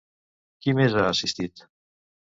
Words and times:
Qui 0.63 0.75
més 0.79 0.97
ha 0.97 1.05
assistit? 1.13 1.67